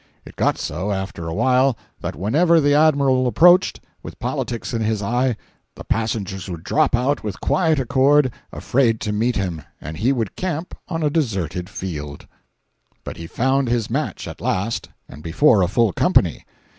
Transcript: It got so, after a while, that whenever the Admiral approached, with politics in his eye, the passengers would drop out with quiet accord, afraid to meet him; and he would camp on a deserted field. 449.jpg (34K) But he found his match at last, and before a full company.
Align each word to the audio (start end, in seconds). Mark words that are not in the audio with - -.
It 0.25 0.35
got 0.35 0.57
so, 0.57 0.91
after 0.91 1.27
a 1.27 1.33
while, 1.35 1.77
that 1.99 2.15
whenever 2.15 2.59
the 2.59 2.73
Admiral 2.73 3.27
approached, 3.27 3.79
with 4.01 4.17
politics 4.17 4.73
in 4.73 4.81
his 4.81 5.03
eye, 5.03 5.37
the 5.75 5.83
passengers 5.83 6.49
would 6.49 6.63
drop 6.63 6.95
out 6.95 7.23
with 7.23 7.39
quiet 7.39 7.79
accord, 7.79 8.31
afraid 8.51 8.99
to 9.01 9.11
meet 9.11 9.35
him; 9.35 9.61
and 9.79 9.97
he 9.97 10.11
would 10.11 10.35
camp 10.35 10.75
on 10.87 11.03
a 11.03 11.11
deserted 11.11 11.69
field. 11.69 12.21
449.jpg 13.03 13.03
(34K) 13.03 13.03
But 13.03 13.17
he 13.17 13.27
found 13.27 13.67
his 13.69 13.89
match 13.91 14.27
at 14.27 14.41
last, 14.41 14.89
and 15.07 15.21
before 15.21 15.61
a 15.61 15.67
full 15.67 15.93
company. 15.93 16.45